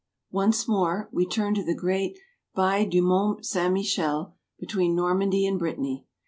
[0.31, 1.07] Once more.
[1.11, 2.17] We turn to the great
[2.57, 6.07] Baie du Mont Saint Michel, between Normandy and Brittany.